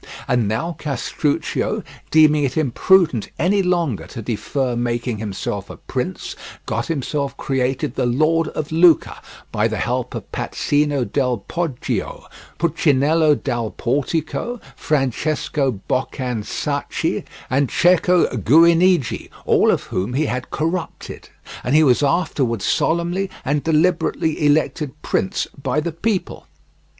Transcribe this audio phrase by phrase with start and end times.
[0.27, 6.35] And now Castruccio, deeming it imprudent any longer to defer making himself a prince,
[6.65, 12.25] got himself created the lord of Lucca by the help of Pazzino del Poggio,
[12.57, 21.29] Puccinello dal Portico, Francesco Boccansacchi, and Cecco Guinigi, all of whom he had corrupted;
[21.63, 26.47] and he was afterwards solemnly and deliberately elected prince by the people.